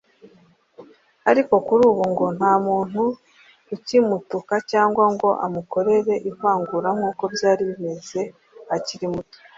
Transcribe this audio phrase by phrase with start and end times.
[1.29, 3.03] ariko kuri ubu ngo nta muntu
[3.75, 8.21] ukimutuka cyangwa ngo amukorere ivangura nkuko byari bimeze
[8.75, 9.37] akiri muto